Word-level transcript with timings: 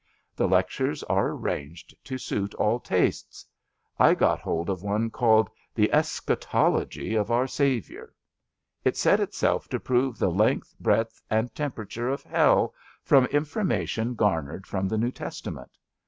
The 0.35 0.47
lectures 0.47 1.03
are 1.03 1.29
arranged 1.29 1.93
to 2.05 2.17
suit 2.17 2.55
all 2.55 2.79
tastes. 2.79 3.45
I 3.99 4.15
got 4.15 4.39
hold 4.39 4.67
of 4.67 4.81
one 4.81 5.11
called 5.11 5.47
The 5.75 5.93
Eschatology 5.93 7.13
of 7.13 7.29
Our 7.29 7.45
Saviour.'' 7.45 8.11
It 8.83 8.97
set 8.97 9.19
itself 9.19 9.67
to 9.69 9.79
prove 9.79 10.17
the 10.17 10.31
length, 10.31 10.73
breadth 10.79 11.21
and 11.29 11.53
temperature 11.53 12.09
of 12.09 12.23
Hell 12.23 12.73
from 13.03 13.25
information 13.27 14.15
gar 14.15 14.41
nered 14.41 14.65
from 14.65 14.87
the 14.87 14.97
New 14.97 15.11
Testament. 15.11 15.77